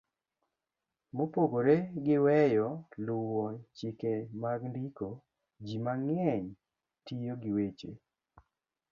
Mopogore 1.15 1.75
gi 2.03 2.17
weyo 2.25 2.67
luwo 3.05 3.45
chike 3.77 4.13
mag 4.41 4.59
ndiko, 4.71 5.07
ji 5.65 5.75
mang'eny 5.85 6.45
tiyo 7.05 7.33
gi 7.41 7.51
weche 7.55 7.91